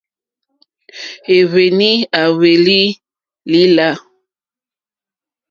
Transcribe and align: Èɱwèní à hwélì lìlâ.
Èɱwèní 1.35 1.89
à 2.19 2.21
hwélì 2.33 2.79
lìlâ. 3.51 3.89